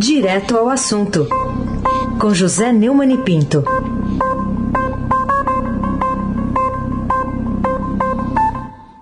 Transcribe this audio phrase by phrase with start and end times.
[0.00, 1.28] Direto ao assunto,
[2.18, 3.62] com José Neumann e Pinto.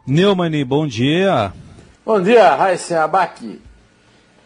[0.04, 1.53] Neumann, bom dia.
[2.04, 3.61] Bom dia, Raíssen Abac,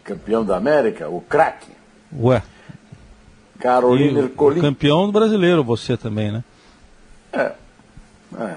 [0.03, 1.71] campeão da América, o craque.
[2.15, 2.43] Ué.
[3.57, 4.61] Carolina Ercolim.
[4.61, 6.43] Campeão brasileiro, você também, né?
[7.33, 7.51] É.
[8.39, 8.55] é.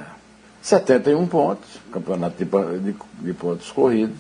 [0.61, 2.45] 71 pontos, campeonato de,
[2.79, 4.19] de, de pontos corridos,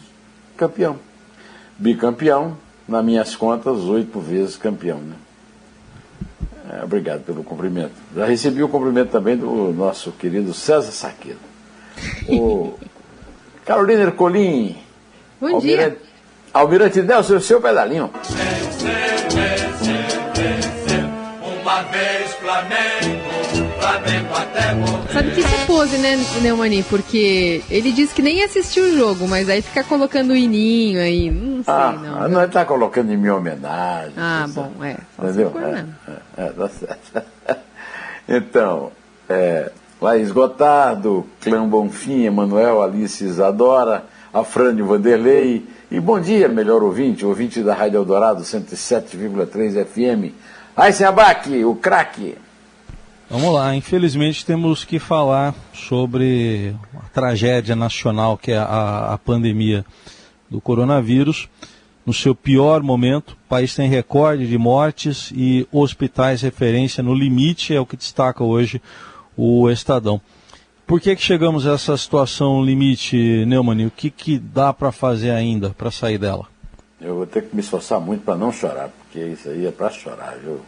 [0.57, 0.99] campeão.
[1.79, 2.57] Bicampeão,
[2.89, 4.99] nas minhas contas, oito vezes campeão.
[4.99, 5.17] Né?
[6.73, 7.93] É, obrigado pelo cumprimento.
[8.15, 11.39] Já recebi o cumprimento também do nosso querido César Saqueiro.
[12.29, 12.75] O
[13.65, 14.77] Carolina Ercolim.
[15.41, 15.99] Bom Almirante, dia.
[16.53, 18.11] Almirante Nelson, seu pedalinho.
[18.11, 18.56] Uma
[25.13, 26.83] Sabe que isso é pose, né, Neumani?
[26.85, 31.31] Porque ele disse que nem assistiu o jogo, mas aí fica colocando o ininho aí.
[31.31, 32.29] Não sei, ah, não.
[32.29, 34.15] Não está colocando em minha homenagem.
[34.17, 34.97] Ah, bom, é.
[35.19, 35.53] Entendeu?
[35.59, 37.23] É, é, é, tá certo.
[38.29, 38.93] então,
[39.29, 45.67] é, Laís Gotardo, Clã Bonfim, Emanuel, Alice Isadora, Afrânio Vanderlei.
[45.91, 50.35] E bom dia, melhor ouvinte, ouvinte da Rádio Eldorado 107,3 FM.
[50.77, 52.37] Aysen Abac, o craque.
[53.29, 59.85] Vamos lá, infelizmente temos que falar sobre a tragédia nacional que é a, a pandemia
[60.49, 61.49] do coronavírus.
[62.07, 67.75] No seu pior momento, o país tem recorde de mortes e hospitais referência no limite,
[67.75, 68.81] é o que destaca hoje
[69.37, 70.21] o Estadão.
[70.87, 73.87] Por que, que chegamos a essa situação limite, Neumann?
[73.87, 76.47] O que, que dá para fazer ainda para sair dela?
[77.01, 79.91] Eu vou ter que me esforçar muito para não chorar, porque isso aí é para
[79.91, 80.61] chorar, viu?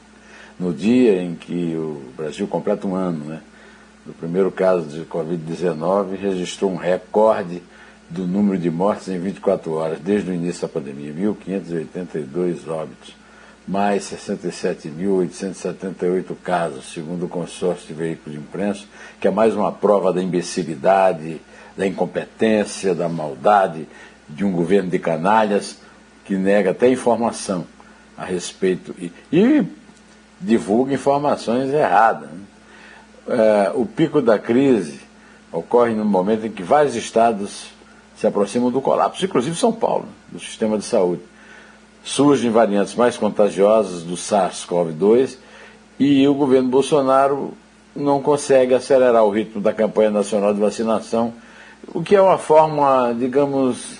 [0.58, 3.40] No dia em que o Brasil completa um ano, né?
[4.04, 7.62] Do primeiro caso de Covid-19, registrou um recorde
[8.08, 13.14] do número de mortes em 24 horas, desde o início da pandemia, 1.582 óbitos,
[13.66, 18.86] mais 67.878 casos, segundo o consórcio de veículos de imprensa,
[19.20, 21.38] que é mais uma prova da imbecilidade,
[21.76, 23.86] da incompetência, da maldade
[24.26, 25.76] de um governo de canalhas
[26.24, 27.66] que nega até informação
[28.16, 28.94] a respeito.
[28.98, 29.66] E, e
[30.40, 32.28] divulga informações erradas.
[32.28, 32.40] Né?
[33.28, 35.00] É, o pico da crise
[35.52, 37.66] ocorre no momento em que vários estados
[38.16, 41.22] se aproximam do colapso, inclusive São Paulo, do sistema de saúde.
[42.02, 45.36] Surgem variantes mais contagiosas do SARS-CoV-2
[45.98, 47.52] e o governo Bolsonaro
[47.94, 51.32] não consegue acelerar o ritmo da campanha nacional de vacinação,
[51.88, 53.98] o que é uma forma, digamos,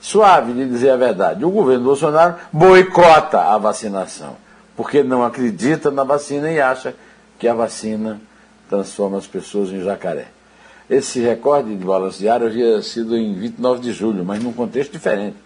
[0.00, 1.44] suave de dizer a verdade.
[1.44, 4.45] O governo Bolsonaro boicota a vacinação
[4.76, 6.94] porque não acredita na vacina e acha
[7.38, 8.20] que a vacina
[8.68, 10.28] transforma as pessoas em jacaré.
[10.88, 15.36] Esse recorde de balanço diário havia sido em 29 de julho, mas num contexto diferente.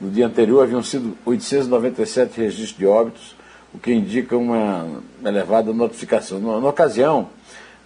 [0.00, 3.36] No dia anterior haviam sido 897 registros de óbitos,
[3.74, 4.86] o que indica uma
[5.24, 6.38] elevada notificação.
[6.38, 7.28] Na, na ocasião,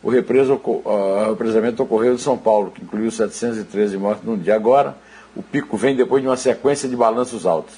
[0.03, 4.55] o o represamento ocorreu em São Paulo, que incluiu 713 mortes num dia.
[4.55, 4.97] Agora,
[5.35, 7.75] o pico vem depois de uma sequência de balanços altos.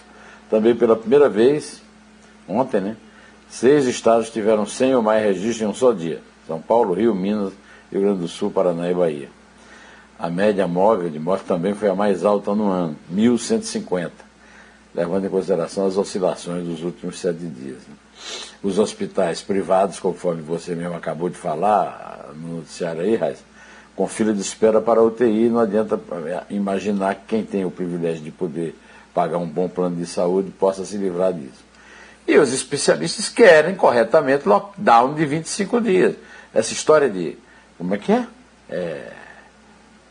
[0.50, 1.83] Também pela primeira vez,
[2.48, 2.96] ontem, né?
[3.48, 7.52] Seis estados tiveram 100 ou mais registros em um só dia: São Paulo, Rio, Minas,
[7.90, 9.28] Rio Grande do Sul, Paraná e Bahia.
[10.18, 14.10] A média móvel de morte também foi a mais alta no ano, 1.150,
[14.94, 17.78] levando em consideração as oscilações dos últimos sete dias.
[17.88, 17.94] Né?
[18.62, 23.44] Os hospitais privados, conforme você mesmo acabou de falar no noticiário aí, Raiz,
[23.94, 26.00] com fila de espera para a UTI, não adianta
[26.50, 28.74] imaginar que quem tem o privilégio de poder
[29.12, 31.64] pagar um bom plano de saúde possa se livrar disso.
[32.26, 36.14] E os especialistas querem corretamente lockdown de 25 dias.
[36.54, 37.36] Essa história de.
[37.76, 38.26] Como é que é?
[38.70, 39.12] é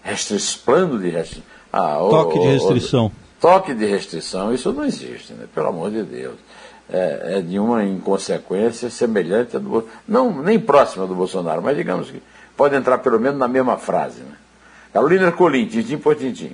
[0.03, 1.43] de restrição.
[1.71, 3.11] Ah, toque de restrição.
[3.39, 5.45] toque de restrição, isso não existe, né?
[5.53, 6.35] pelo amor de Deus.
[6.89, 12.11] É, é de uma inconsequência semelhante a do não nem próxima do Bolsonaro, mas digamos
[12.11, 12.21] que
[12.57, 14.19] pode entrar pelo menos na mesma frase.
[14.19, 14.35] Né?
[14.91, 16.51] Carolina Colim, tintim por tintim.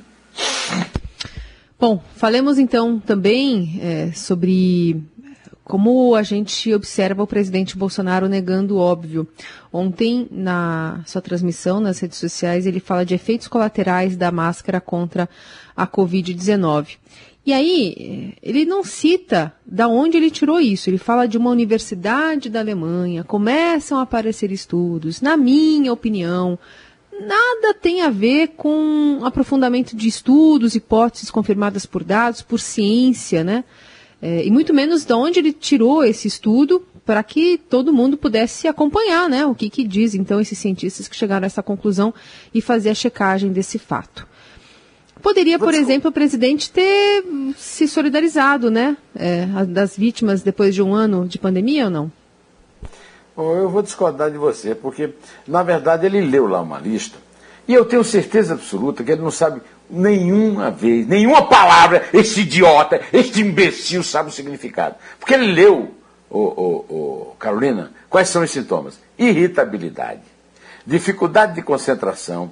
[1.79, 5.01] Bom, falemos então também é, sobre
[5.69, 9.27] como a gente observa o presidente Bolsonaro negando o óbvio.
[9.71, 15.29] Ontem, na sua transmissão nas redes sociais, ele fala de efeitos colaterais da máscara contra
[15.77, 16.97] a Covid-19.
[17.45, 20.89] E aí, ele não cita da onde ele tirou isso.
[20.89, 25.21] Ele fala de uma universidade da Alemanha, começam a aparecer estudos.
[25.21, 26.57] Na minha opinião,
[27.13, 33.63] nada tem a ver com aprofundamento de estudos, hipóteses confirmadas por dados, por ciência, né?
[34.21, 38.67] É, e muito menos de onde ele tirou esse estudo para que todo mundo pudesse
[38.67, 42.13] acompanhar né, o que, que diz então esses cientistas que chegaram a essa conclusão
[42.53, 44.27] e fazer a checagem desse fato.
[45.21, 47.25] Poderia, por exemplo, o presidente ter
[47.57, 48.95] se solidarizado, né?
[49.13, 52.11] É, das vítimas depois de um ano de pandemia ou não?
[53.37, 55.13] Eu vou discordar de você, porque,
[55.47, 57.17] na verdade, ele leu lá uma lista,
[57.69, 62.99] e eu tenho certeza absoluta que ele não sabe nenhuma vez, nenhuma palavra, este idiota,
[63.13, 64.95] este imbecil sabe o significado.
[65.19, 65.93] Porque ele leu,
[66.31, 68.99] o Carolina, quais são os sintomas?
[69.19, 70.21] Irritabilidade,
[70.83, 72.51] dificuldade de concentração,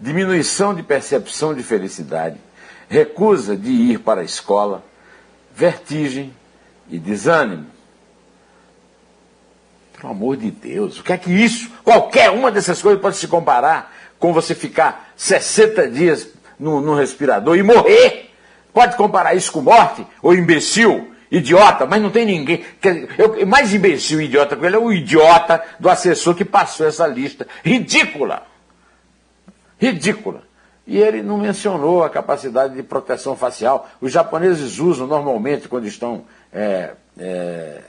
[0.00, 2.36] diminuição de percepção de felicidade,
[2.88, 4.84] recusa de ir para a escola,
[5.54, 6.34] vertigem
[6.90, 7.66] e desânimo.
[9.96, 13.28] Pelo amor de Deus, o que é que isso, qualquer uma dessas coisas pode se
[13.28, 16.28] comparar com você ficar 60 dias
[16.58, 18.30] no, no respirador e morrer?
[18.72, 20.06] Pode comparar isso com morte?
[20.22, 21.12] Ou imbecil?
[21.30, 22.64] Idiota, mas não tem ninguém.
[23.18, 27.46] Eu, mais imbecil idiota com ele é o idiota do assessor que passou essa lista.
[27.64, 28.44] Ridícula!
[29.78, 30.42] Ridícula.
[30.86, 33.88] E ele não mencionou a capacidade de proteção facial.
[34.00, 37.80] Os japoneses usam normalmente quando estão é, é,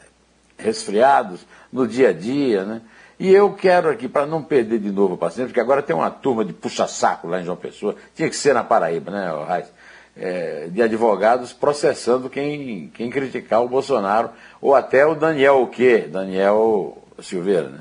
[0.57, 2.81] resfriados, no dia a dia, né?
[3.19, 6.11] E eu quero aqui, para não perder de novo o paciente, porque agora tem uma
[6.11, 9.67] turma de puxa-saco lá em João Pessoa, tinha que ser na Paraíba, né, Raiz?
[10.15, 16.07] É, de advogados processando quem, quem criticar o Bolsonaro, ou até o Daniel o quê?
[16.11, 17.79] Daniel Silveira, né?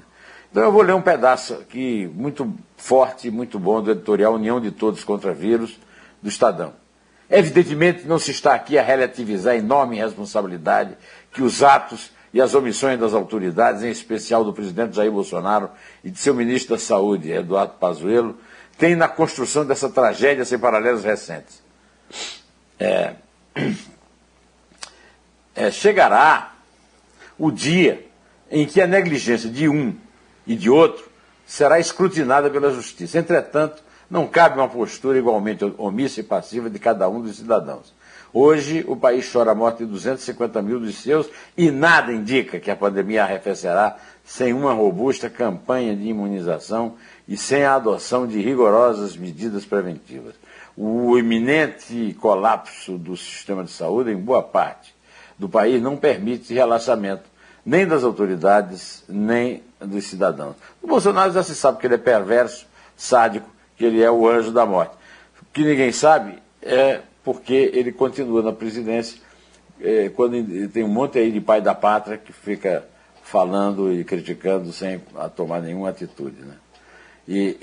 [0.50, 4.70] Então eu vou ler um pedaço aqui muito forte, muito bom, do editorial União de
[4.70, 5.78] Todos contra Vírus,
[6.22, 6.72] do Estadão.
[7.28, 10.96] Evidentemente não se está aqui a relativizar a enorme responsabilidade
[11.32, 15.70] que os atos e as omissões das autoridades, em especial do presidente Jair Bolsonaro
[16.04, 18.36] e de seu ministro da Saúde, Eduardo Pazuello,
[18.78, 21.62] têm na construção dessa tragédia sem paralelos recentes.
[22.78, 23.14] É,
[25.54, 26.54] é, chegará
[27.38, 28.06] o dia
[28.50, 29.94] em que a negligência de um
[30.46, 31.08] e de outro
[31.46, 33.18] será escrutinada pela justiça.
[33.18, 37.92] Entretanto, não cabe uma postura igualmente omissa e passiva de cada um dos cidadãos.
[38.38, 42.70] Hoje, o país chora a morte de 250 mil dos seus e nada indica que
[42.70, 43.96] a pandemia arrefecerá
[44.26, 46.96] sem uma robusta campanha de imunização
[47.26, 50.34] e sem a adoção de rigorosas medidas preventivas.
[50.76, 54.94] O iminente colapso do sistema de saúde, em boa parte
[55.38, 57.24] do país, não permite relaxamento
[57.64, 60.56] nem das autoridades, nem dos cidadãos.
[60.82, 63.48] O Bolsonaro já se sabe que ele é perverso, sádico,
[63.78, 64.94] que ele é o anjo da morte.
[65.40, 69.18] O que ninguém sabe é porque ele continua na presidência,
[69.80, 72.86] é, quando tem um monte aí de pai da pátria que fica
[73.20, 75.00] falando e criticando sem
[75.34, 76.36] tomar nenhuma atitude.
[76.42, 76.54] Né?
[77.26, 77.56] E,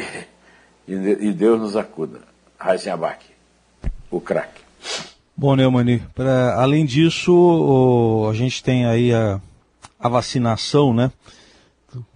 [0.85, 2.19] e, e Deus nos acuda.
[2.59, 3.23] Raíssen Abac,
[4.11, 4.61] o craque.
[5.35, 9.39] Bom, Neumani, pra, além disso, o, a gente tem aí a,
[9.97, 11.09] a vacinação, né?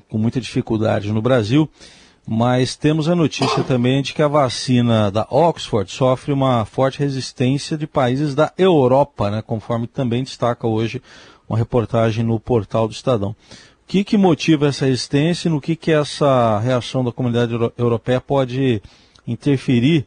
[0.10, 1.70] Com muita dificuldade no Brasil.
[2.30, 7.78] Mas temos a notícia também de que a vacina da Oxford sofre uma forte resistência
[7.78, 11.02] de países da Europa, né, conforme também destaca hoje
[11.48, 13.30] uma reportagem no portal do Estadão.
[13.30, 13.36] O
[13.88, 18.84] que, que motiva essa resistência e no que, que essa reação da comunidade europeia pode
[19.26, 20.06] interferir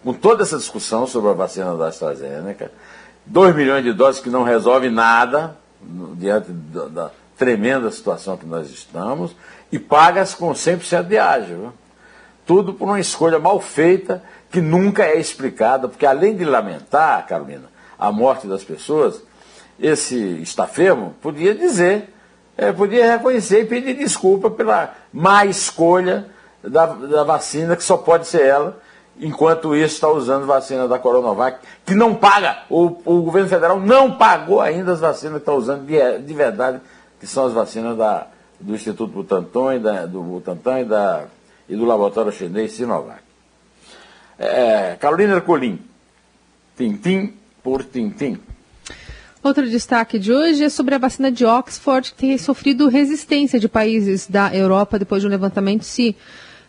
[0.03, 2.71] com toda essa discussão sobre a vacina da AstraZeneca,
[3.25, 5.57] 2 milhões de doses que não resolve nada,
[6.15, 9.35] diante da, da, tremenda situação que nós estamos,
[9.71, 11.73] e pagas com 100% de ágio.
[12.45, 14.21] Tudo por uma escolha mal feita
[14.53, 17.63] que nunca é explicada, porque além de lamentar, Carolina,
[17.97, 19.23] a morte das pessoas,
[19.79, 22.13] esse estafermo podia dizer,
[22.55, 26.27] é, podia reconhecer e pedir desculpa pela má escolha
[26.61, 28.79] da, da vacina, que só pode ser ela,
[29.19, 34.11] enquanto isso está usando vacina da Coronavac, que não paga, o, o governo federal não
[34.11, 36.79] pagou ainda as vacinas que está usando de, de, verdade,
[37.19, 38.27] que são as vacinas da,
[38.59, 41.23] do Instituto Butantan e, da, do Butantan e, da,
[41.67, 43.22] e do laboratório chinês Sinovac.
[44.37, 45.79] É, Carolina Ercolim,
[46.77, 48.39] tintim por tintim.
[49.43, 53.67] Outro destaque de hoje é sobre a vacina de Oxford, que tem sofrido resistência de
[53.67, 56.15] países da Europa depois de um levantamento se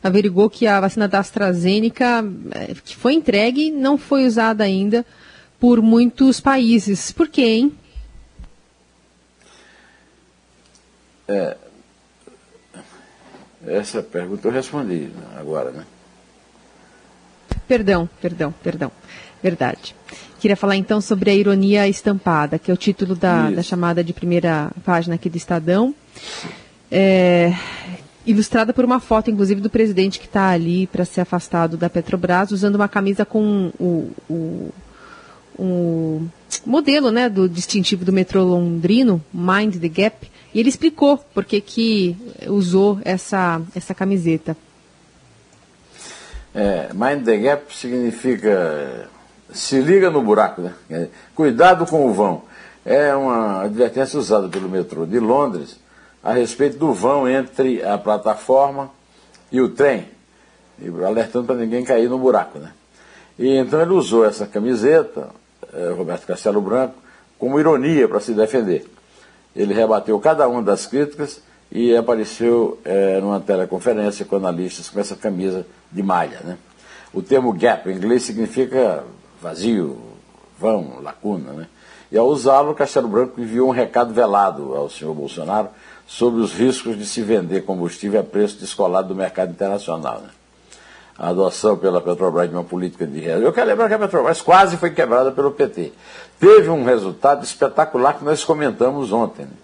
[0.03, 5.07] averigou que a vacina da AstraZeneca, eh, que foi entregue, não foi usada ainda
[5.59, 7.11] por muitos países.
[7.13, 7.79] Por quê, hein?
[11.27, 11.57] É,
[13.67, 15.87] essa pergunta eu respondi agora, né?
[17.67, 18.93] Perdão, perdão, perdão.
[19.43, 19.95] Verdade.
[20.41, 24.13] Queria falar então sobre a ironia estampada, que é o título da, da chamada de
[24.13, 25.95] primeira página aqui do Estadão.
[26.91, 27.53] É,
[28.27, 32.53] ilustrada por uma foto, inclusive, do presidente que está ali para ser afastado da Petrobras,
[32.53, 34.71] usando uma camisa com o, o,
[35.59, 36.27] o
[36.67, 41.61] modelo né, do distintivo do metrô londrino, Mind the Gap, e ele explicou por que,
[41.61, 42.17] que
[42.47, 44.57] usou essa, essa camiseta.
[46.55, 49.09] É, mind the Gap significa
[49.53, 50.73] se liga no buraco, né?
[50.89, 52.43] É, cuidado com o vão.
[52.85, 55.81] É uma advertência usada pelo metrô de Londres
[56.23, 58.91] a respeito do vão entre a plataforma
[59.51, 60.09] e o trem,
[61.07, 62.59] alertando para ninguém cair no buraco.
[62.59, 62.73] Né?
[63.39, 65.29] E então ele usou essa camiseta,
[65.73, 66.95] eh, Roberto Castelo Branco,
[67.39, 68.87] como ironia para se defender.
[69.55, 75.17] Ele rebateu cada uma das críticas e apareceu eh, numa teleconferência com analistas com essa
[75.17, 76.41] camisa de malha.
[76.45, 76.59] Né?
[77.13, 79.05] O termo gap em inglês significa
[79.41, 79.99] vazio,
[80.59, 81.53] vão, lacuna.
[81.53, 81.67] Né?
[82.11, 85.69] E ao usá-lo, Castelo Branco enviou um recado velado ao senhor Bolsonaro
[86.07, 90.21] sobre os riscos de se vender combustível a preço descolado do mercado internacional.
[90.21, 90.29] Né?
[91.19, 93.43] A adoção pela Petrobras de uma política de reais.
[93.43, 95.93] Eu quero lembrar que a Petrobras quase foi quebrada pelo PT.
[96.39, 99.45] Teve um resultado espetacular que nós comentamos ontem.
[99.45, 99.64] Né?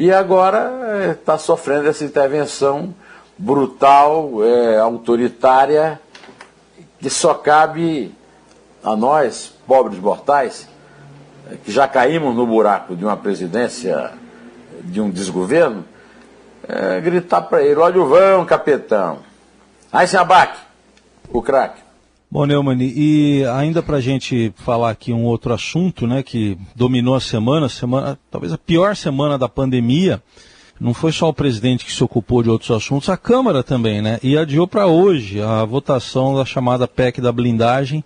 [0.00, 2.94] E agora está eh, sofrendo essa intervenção
[3.36, 6.00] brutal, é, autoritária,
[6.98, 8.14] que só cabe
[8.82, 10.66] a nós, pobres mortais,
[11.50, 14.14] eh, que já caímos no buraco de uma presidência
[14.84, 15.84] de um desgoverno,
[16.66, 19.18] é, gritar para ele, olha o vão, capitão.
[19.92, 20.60] Aí se abaque,
[21.28, 21.82] o craque.
[22.32, 27.16] Bom, Neumann, e ainda para a gente falar aqui um outro assunto, né, que dominou
[27.16, 30.22] a semana, semana, talvez a pior semana da pandemia,
[30.78, 34.20] não foi só o presidente que se ocupou de outros assuntos, a Câmara também, né,
[34.22, 38.04] e adiou para hoje a votação da chamada PEC da blindagem,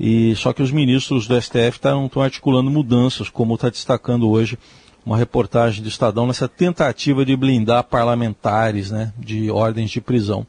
[0.00, 4.58] e só que os ministros do STF estão articulando mudanças, como está destacando hoje
[5.04, 10.46] uma reportagem do Estadão nessa tentativa de blindar parlamentares né, de ordens de prisão.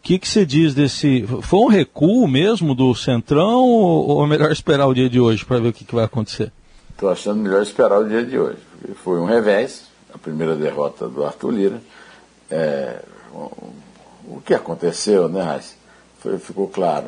[0.00, 1.26] O que, você diz desse.
[1.42, 5.60] Foi um recuo mesmo do Centrão ou, é melhor esperar o dia de hoje para
[5.60, 6.50] ver o que, que vai acontecer?
[6.90, 8.58] Estou achando melhor esperar o dia de hoje.
[9.04, 11.82] Foi um revés, a primeira derrota do Arthur Lira.
[12.50, 13.02] É,
[13.32, 15.76] o que aconteceu, né, Raiz?
[16.40, 17.06] ficou claro.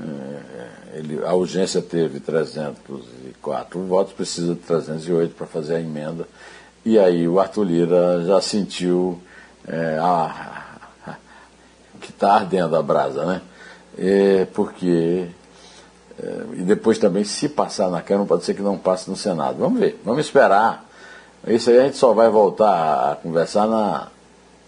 [0.00, 6.26] É, ele, a urgência teve 304 votos, precisa de 308 para fazer a emenda.
[6.84, 9.20] E aí o Arthur Lira já sentiu
[9.66, 10.61] é, a,
[12.02, 13.40] que está ardendo a brasa, né?
[13.96, 15.28] É, porque.
[16.22, 19.58] É, e depois também, se passar na Câmara, pode ser que não passe no Senado.
[19.58, 20.84] Vamos ver, vamos esperar.
[21.46, 24.08] Isso aí a gente só vai voltar a conversar na,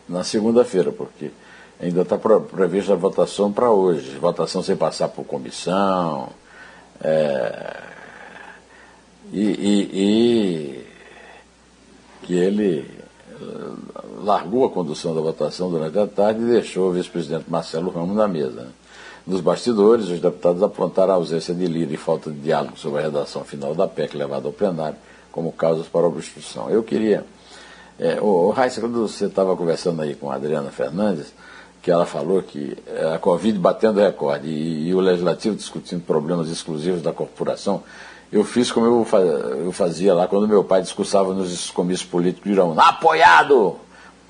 [0.09, 1.31] na segunda-feira, porque
[1.81, 6.31] ainda está prevista a votação para hoje, votação sem passar por comissão.
[7.03, 7.77] É,
[9.33, 10.87] e, e, e,
[12.23, 13.04] que ele
[14.23, 18.29] largou a condução da votação durante a tarde e deixou o vice-presidente Marcelo Ramos na
[18.29, 18.69] mesa.
[19.27, 23.05] Nos bastidores, os deputados apontaram a ausência de líder e falta de diálogo sobre a
[23.05, 24.99] redação final da PEC levada ao plenário
[25.33, 26.71] como causas para obstrução.
[26.71, 27.25] Eu queria.
[27.99, 31.33] É, o, o Raíssa, quando você estava conversando aí com a Adriana Fernandes,
[31.83, 32.77] que ela falou que
[33.15, 37.83] a Covid batendo recorde e, e o Legislativo discutindo problemas exclusivos da corporação,
[38.35, 42.75] eu fiz como eu, fazia lá quando meu pai discursava nos comícios políticos de Irão.
[42.77, 43.77] Apoiado!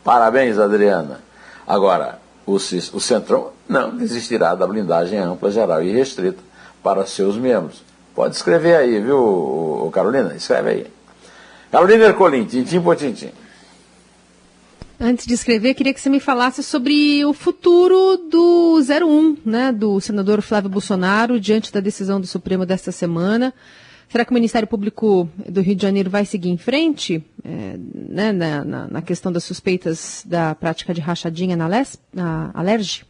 [0.04, 1.22] Parabéns, Adriana.
[1.66, 6.38] Agora, o, o Centrão não desistirá da blindagem ampla, geral e restrita
[6.82, 7.82] para seus membros.
[8.14, 10.34] Pode escrever aí, viu, Carolina?
[10.34, 10.86] Escreve aí.
[11.72, 13.30] Carolina Ercolim, tintim por tintim.
[15.00, 19.98] Antes de escrever, queria que você me falasse sobre o futuro do 01, né, do
[19.98, 23.52] senador Flávio Bolsonaro, diante da decisão do Supremo desta semana.
[24.08, 28.32] Será que o Ministério Público do Rio de Janeiro vai seguir em frente é, né,
[28.32, 33.04] na, na, na, questão das suspeitas da prática de rachadinha na, Les, na Alerj?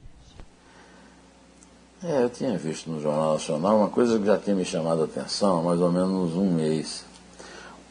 [2.03, 5.05] É, eu tinha visto no Jornal Nacional uma coisa que já tinha me chamado a
[5.05, 7.05] atenção há mais ou menos um mês.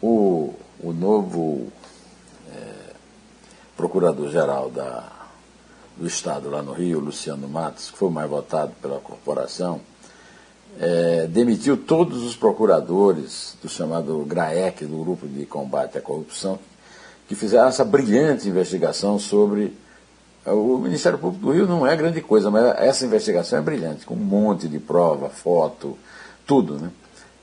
[0.02, 1.72] O, o novo
[3.76, 4.72] procurador-geral
[5.98, 9.82] do Estado lá no Rio, Luciano Matos, que foi mais votado pela corporação,
[10.80, 16.60] é, demitiu todos os procuradores do chamado GRAEC, do Grupo de Combate à Corrupção,
[17.27, 19.77] que fizeram essa brilhante investigação sobre.
[20.46, 24.13] O Ministério Público do Rio não é grande coisa, mas essa investigação é brilhante, com
[24.13, 25.98] um monte de prova, foto,
[26.46, 26.92] tudo, né?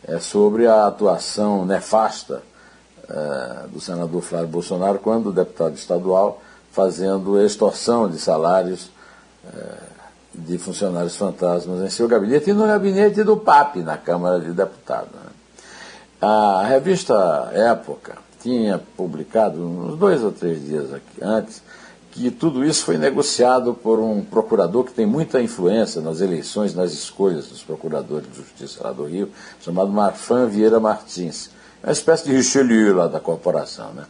[0.06, 2.42] É sobre a atuação nefasta
[3.08, 8.90] eh, do senador Flávio Bolsonaro quando deputado estadual fazendo extorsão de salários
[9.52, 9.76] eh,
[10.34, 15.12] de funcionários fantasmas em seu gabinete e no gabinete do PAP, na Câmara de Deputados.
[15.12, 15.30] Né?
[16.20, 21.62] A revista Época tinha publicado, uns dois ou três dias aqui, antes,
[22.12, 26.92] que tudo isso foi negociado por um procurador que tem muita influência nas eleições, nas
[26.92, 31.50] escolhas dos procuradores de justiça lá do Rio, chamado Marfan Vieira Martins
[31.82, 34.04] uma espécie de Richelieu lá da corporação, né?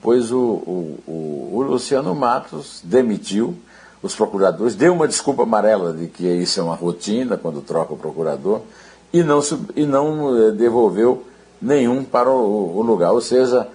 [0.00, 3.56] Pois o, o, o, o Luciano Matos demitiu
[4.04, 7.96] os procuradores, deu uma desculpa amarela de que isso é uma rotina quando troca o
[7.96, 8.60] procurador
[9.12, 9.40] e não,
[9.74, 11.24] e não eh, devolveu
[11.60, 13.12] nenhum para o, o lugar.
[13.12, 13.66] Ou seja,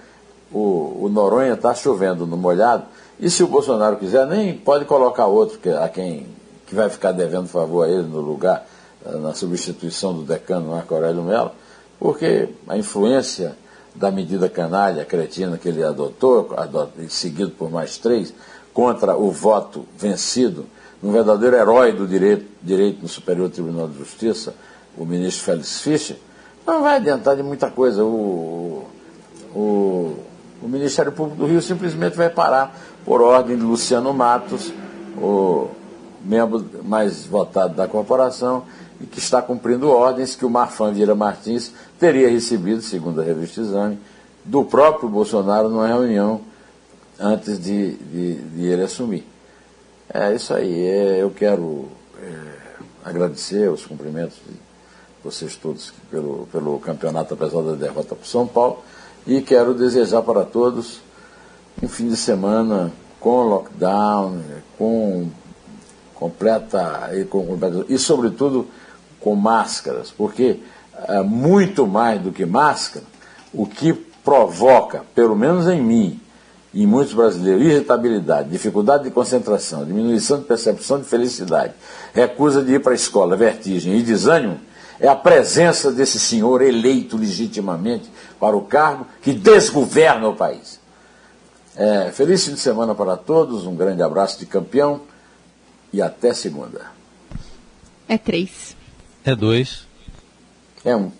[0.52, 2.84] o, o Noronha está chovendo no molhado
[3.18, 6.26] e se o Bolsonaro quiser, nem pode colocar outro que, a quem
[6.66, 8.64] que vai ficar devendo favor a ele no lugar,
[9.04, 11.50] eh, na substituição do decano Marco Aurélio Mello
[12.00, 13.54] porque a influência
[13.94, 16.48] da medida canalha, cretina que ele adotou,
[17.10, 18.32] seguido por mais três,
[18.72, 20.66] contra o voto vencido,
[21.02, 24.54] um verdadeiro herói do direito, direito no Superior Tribunal de Justiça,
[24.96, 26.16] o ministro Félix Fischer,
[26.66, 28.04] não vai adiantar de muita coisa.
[28.04, 28.84] O,
[29.54, 30.16] o,
[30.62, 34.72] o Ministério Público do Rio simplesmente vai parar por ordem de Luciano Matos,
[35.16, 35.68] o
[36.22, 38.64] membro mais votado da corporação,
[39.00, 43.62] e que está cumprindo ordens que o Marfan Vieira Martins teria recebido, segundo a revista
[43.62, 43.98] Exame,
[44.44, 46.42] do próprio Bolsonaro numa reunião
[47.20, 49.26] antes de, de, de ele assumir.
[50.12, 50.86] É isso aí.
[50.86, 52.52] É, eu quero é,
[53.04, 54.56] agradecer os cumprimentos de
[55.22, 58.82] vocês todos pelo, pelo campeonato, apesar da derrota para o São Paulo,
[59.26, 61.00] e quero desejar para todos
[61.82, 64.40] um fim de semana com lockdown,
[64.78, 65.28] com
[66.14, 68.66] completa e, com, e sobretudo
[69.20, 70.60] com máscaras, porque
[71.08, 73.04] é, muito mais do que máscara,
[73.52, 76.20] o que provoca, pelo menos em mim
[76.72, 81.74] em muitos brasileiros, irritabilidade, dificuldade de concentração, diminuição de percepção de felicidade,
[82.14, 84.60] recusa de ir para a escola, vertigem e desânimo,
[85.00, 90.78] é a presença desse senhor eleito legitimamente para o cargo que desgoverna o país.
[91.74, 95.00] É, feliz fim de semana para todos, um grande abraço de campeão
[95.92, 96.86] e até segunda.
[98.06, 98.76] É três.
[99.24, 99.86] É dois.
[100.84, 101.10] É um.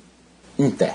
[0.58, 0.94] Inter.